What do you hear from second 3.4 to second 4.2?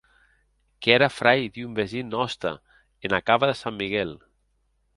de San Miguel.